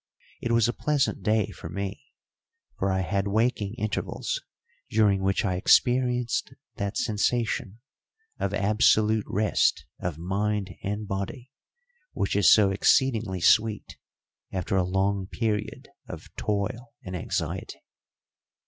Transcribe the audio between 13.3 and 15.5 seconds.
sweet after a long